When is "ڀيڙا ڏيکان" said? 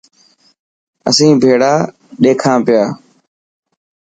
1.41-2.57